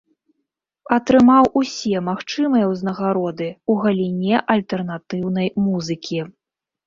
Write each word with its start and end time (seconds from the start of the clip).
Атрымаў 0.95 1.49
усе 1.61 1.97
магчымыя 2.07 2.69
ўзнагароды 2.71 3.49
ў 3.51 3.73
галіне 3.85 4.35
альтэрнатыўнай 4.53 5.47
музыкі. 5.67 6.19